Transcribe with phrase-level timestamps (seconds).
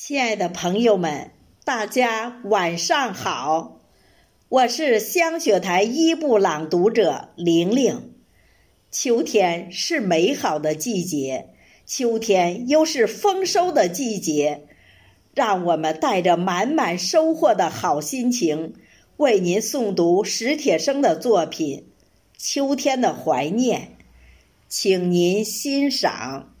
[0.00, 1.32] 亲爱的朋友们，
[1.64, 3.80] 大家晚上好，
[4.48, 8.14] 我是香雪台一部朗读者玲玲。
[8.92, 11.48] 秋天是美好的季节，
[11.84, 14.68] 秋天又是丰收的季节，
[15.34, 18.74] 让我们带着满满收获的好心情，
[19.16, 21.80] 为您诵读史铁生的作品
[22.38, 23.96] 《秋天的怀念》，
[24.68, 26.54] 请您欣赏。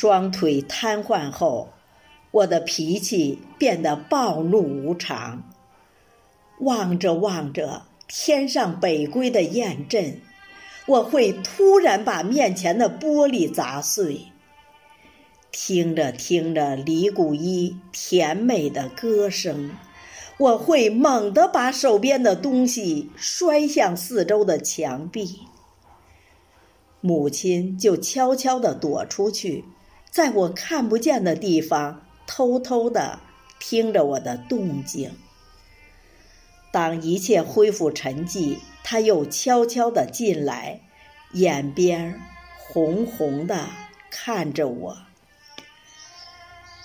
[0.00, 1.68] 双腿瘫痪后，
[2.30, 5.42] 我的脾气变得暴怒无常。
[6.60, 10.22] 望着望着天上北归的雁阵，
[10.86, 14.22] 我会突然把面前的玻璃砸碎。
[15.52, 19.72] 听着听着李谷一甜美的歌声，
[20.38, 25.40] 我会猛地把手边的东西摔向四周的墙壁。
[27.02, 29.66] 母亲就悄悄地躲出去，
[30.10, 33.20] 在我看不见的地方偷偷的
[33.60, 35.12] 听着我的动静。
[36.72, 40.80] 当一切恢复沉寂，他又悄悄的进来，
[41.32, 42.20] 眼边
[42.58, 43.66] 红红的
[44.10, 44.98] 看着我。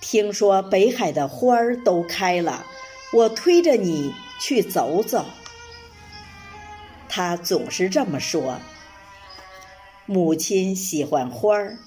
[0.00, 2.64] 听说北海的花儿都开了，
[3.12, 5.24] 我推着你去走走。
[7.08, 8.60] 他总是这么说。
[10.06, 11.78] 母亲喜欢花儿，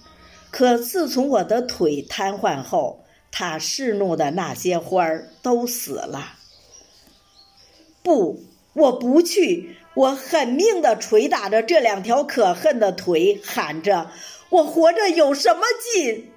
[0.52, 6.33] 可自从我的腿瘫痪后，她侍弄的那些花儿都死了。
[8.02, 8.42] 不，
[8.73, 9.75] 我不去！
[9.95, 14.11] 我狠命的捶打着这两条可恨的腿，喊着
[14.50, 15.61] ：“我活着有什么
[15.94, 16.31] 劲？”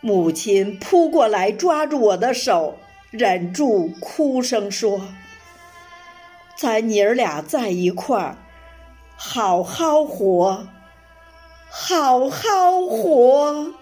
[0.00, 2.76] 母亲扑过来抓住我的手，
[3.10, 5.08] 忍住哭声说
[6.56, 8.38] ：“咱娘儿俩在一块儿。”
[9.16, 10.66] 好好活，
[11.78, 13.74] 好好活。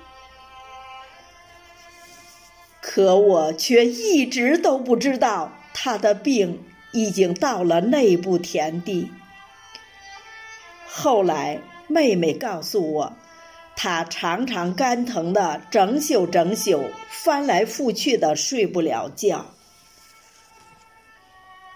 [2.81, 6.63] 可我却一直都不知道他的病
[6.93, 9.11] 已经到了内部田地。
[10.87, 13.13] 后来妹妹告诉我，
[13.77, 19.47] 他常常肝疼的整宿整宿，翻来覆去的睡不了觉。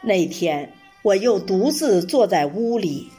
[0.02, 3.10] 那天我又独自坐在屋里。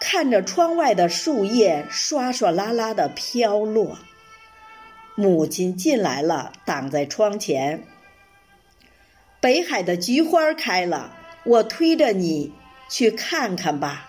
[0.00, 3.98] 看着窗外的树叶刷刷啦啦的飘落，
[5.16, 7.84] 母亲进来了，挡在窗前。
[9.40, 12.52] 北海的菊花开了，我推着你
[12.88, 14.08] 去看看吧。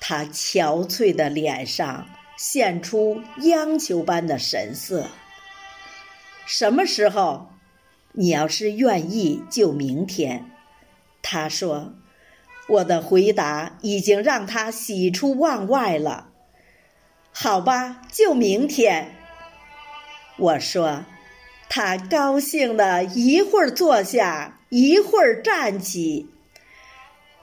[0.00, 2.06] 他憔悴的脸上
[2.36, 5.08] 现出央求般的神色。
[6.46, 7.50] 什么时候？
[8.12, 10.50] 你要是愿意，就明天。
[11.22, 11.94] 他说。
[12.66, 16.28] 我的回答已经让他喜出望外了。
[17.32, 19.16] 好吧，就明天。
[20.36, 21.04] 我说，
[21.68, 26.30] 他高兴的一会儿坐下，一会儿站起。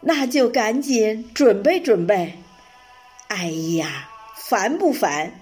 [0.02, 2.40] 那就赶紧准备准备。
[3.28, 3.46] 哎
[3.78, 5.34] 呀，烦不烦？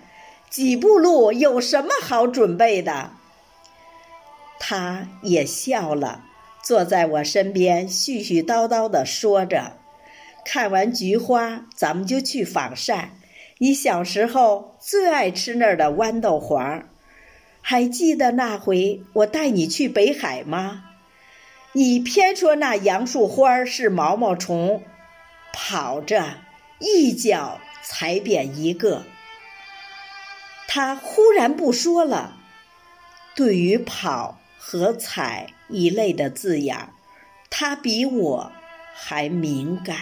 [0.49, 3.11] 几步路有什么好准备的？
[4.59, 6.25] 他也笑了。
[6.69, 9.77] 坐在我身边，絮絮叨叨的说着
[10.45, 13.17] ：“看完菊花，咱们就去仿膳。
[13.57, 16.87] 你小时候最爱吃那儿的豌豆黄，
[17.59, 20.83] 还记得那回我带你去北海吗？
[21.71, 24.83] 你偏说那杨树花是毛毛虫，
[25.51, 26.35] 跑着
[26.77, 29.05] 一脚踩扁一个。
[30.67, 32.37] 他忽然不说了，
[33.33, 34.37] 对于跑。”
[34.71, 36.89] 和“踩”一类的字眼，
[37.49, 38.51] 他比我
[38.93, 39.97] 还敏感。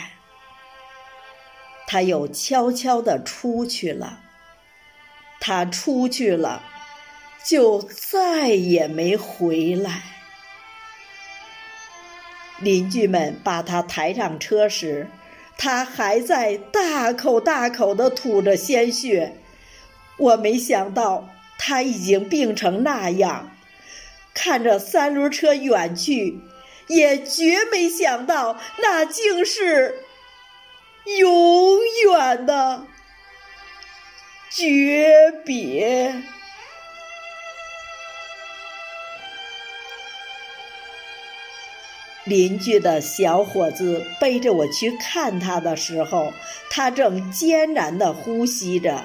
[1.87, 4.19] 他又悄悄地出去了。
[5.39, 6.61] 他出去了，
[7.45, 10.01] 就再也没回来。
[12.59, 15.07] 邻居们把他抬上车时，
[15.57, 19.37] 他还在大口大口地吐着鲜血。
[20.17, 23.56] 我没想到他已经病成那样。
[24.39, 26.39] 看着三轮车远去，
[26.85, 30.03] 也绝没想到那竟是
[31.17, 32.83] 永远的
[34.51, 36.21] 诀别。
[42.25, 46.31] 邻居的小伙子背着我去看他的时候，
[46.69, 49.03] 他正艰难的呼吸着。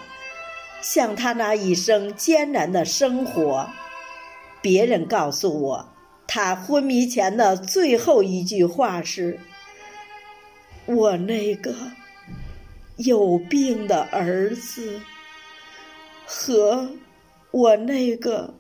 [0.83, 3.71] 像他那一生艰难的生活。
[4.63, 5.89] 别人告诉我，
[6.27, 9.41] 他昏迷前的最后一句话是
[10.87, 11.75] ：“我那个
[12.97, 15.03] 有病的儿子
[16.25, 16.93] 和
[17.51, 18.55] 我那个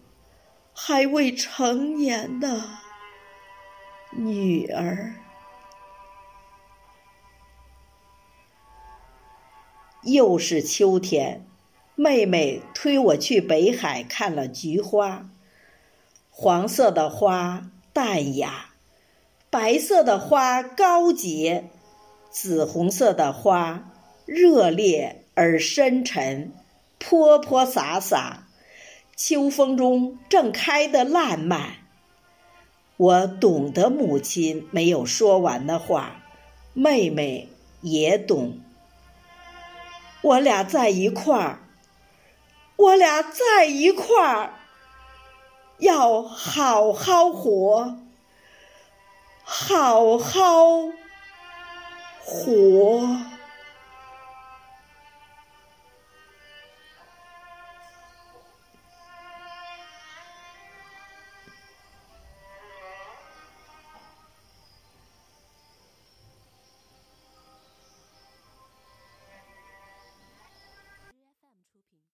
[0.75, 2.65] 还未成年的
[4.11, 5.15] 女儿。”
[10.03, 11.47] 又是秋天，
[11.95, 15.29] 妹妹推我去北海看了菊花。
[16.35, 18.71] 黄色的花淡雅，
[19.51, 21.69] 白色的花高洁，
[22.31, 23.91] 紫红色的花
[24.25, 26.51] 热烈而深沉，
[26.99, 28.47] 泼泼洒洒，
[29.15, 31.75] 秋风中正开得烂漫。
[32.97, 36.23] 我懂得母亲没有说完的话，
[36.73, 37.51] 妹妹
[37.83, 38.59] 也懂。
[40.23, 41.59] 我俩在一块儿，
[42.77, 44.55] 我俩在一块儿，
[45.83, 47.97] 要好好活，
[49.43, 50.93] 好好
[52.25, 53.32] 活。